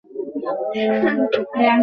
[0.35, 1.65] তাতে ক্ষতিটা কী?